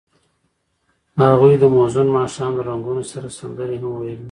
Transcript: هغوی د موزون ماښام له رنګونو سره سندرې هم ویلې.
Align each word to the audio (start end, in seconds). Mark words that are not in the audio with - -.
هغوی 1.31 1.53
د 1.59 1.63
موزون 1.75 2.07
ماښام 2.17 2.51
له 2.57 2.63
رنګونو 2.69 3.03
سره 3.11 3.27
سندرې 3.39 3.77
هم 3.81 3.91
ویلې. 3.95 4.19